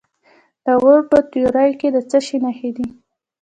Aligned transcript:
د 0.65 0.67
غور 0.81 0.99
په 1.11 1.17
تیوره 1.31 1.65
کې 1.79 1.89
د 1.95 1.97
څه 2.09 2.19
شي 2.25 2.37
نښې 2.43 2.69
دي؟ 2.77 2.87